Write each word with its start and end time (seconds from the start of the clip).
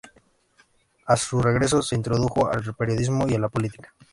A 1.05 1.15
su 1.15 1.39
regreso 1.43 1.83
se 1.83 1.93
introdujo 1.95 2.47
al 2.51 2.73
periodismo 2.73 3.27
y 3.27 3.35
a 3.35 3.39
la 3.39 3.49
política. 3.49 3.93